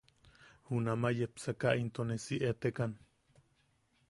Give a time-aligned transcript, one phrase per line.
[0.69, 2.91] Junamaʼa yepsaka into ne si etekan.